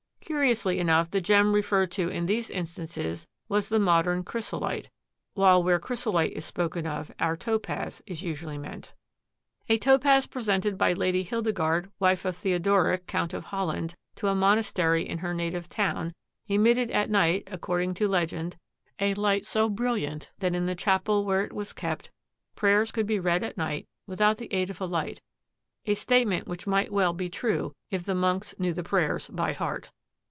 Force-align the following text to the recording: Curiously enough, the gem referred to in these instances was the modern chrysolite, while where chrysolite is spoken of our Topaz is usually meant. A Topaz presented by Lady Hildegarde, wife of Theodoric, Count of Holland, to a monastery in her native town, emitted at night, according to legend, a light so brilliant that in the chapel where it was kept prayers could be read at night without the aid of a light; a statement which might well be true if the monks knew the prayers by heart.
Curiously 0.31 0.79
enough, 0.79 1.11
the 1.11 1.19
gem 1.19 1.51
referred 1.51 1.91
to 1.93 2.07
in 2.07 2.25
these 2.25 2.49
instances 2.49 3.27
was 3.49 3.67
the 3.67 3.79
modern 3.79 4.23
chrysolite, 4.23 4.89
while 5.33 5.61
where 5.61 5.77
chrysolite 5.77 6.31
is 6.31 6.45
spoken 6.45 6.87
of 6.87 7.11
our 7.19 7.35
Topaz 7.35 8.01
is 8.05 8.23
usually 8.23 8.57
meant. 8.57 8.93
A 9.67 9.77
Topaz 9.77 10.27
presented 10.27 10.77
by 10.77 10.93
Lady 10.93 11.23
Hildegarde, 11.23 11.89
wife 11.99 12.23
of 12.23 12.37
Theodoric, 12.37 13.07
Count 13.07 13.33
of 13.33 13.45
Holland, 13.45 13.95
to 14.15 14.29
a 14.29 14.35
monastery 14.35 15.03
in 15.05 15.17
her 15.17 15.33
native 15.33 15.67
town, 15.67 16.13
emitted 16.47 16.89
at 16.91 17.09
night, 17.09 17.49
according 17.51 17.93
to 17.95 18.07
legend, 18.07 18.55
a 19.01 19.13
light 19.15 19.45
so 19.45 19.67
brilliant 19.67 20.31
that 20.39 20.55
in 20.55 20.65
the 20.65 20.75
chapel 20.75 21.25
where 21.25 21.43
it 21.43 21.51
was 21.51 21.73
kept 21.73 22.09
prayers 22.55 22.93
could 22.93 23.05
be 23.07 23.19
read 23.19 23.43
at 23.43 23.57
night 23.57 23.85
without 24.07 24.37
the 24.37 24.53
aid 24.53 24.69
of 24.69 24.79
a 24.79 24.85
light; 24.85 25.19
a 25.85 25.93
statement 25.93 26.47
which 26.47 26.65
might 26.67 26.93
well 26.93 27.11
be 27.11 27.29
true 27.29 27.75
if 27.89 28.03
the 28.03 28.15
monks 28.15 28.55
knew 28.57 28.71
the 28.71 28.81
prayers 28.83 29.27
by 29.27 29.51
heart. 29.51 29.89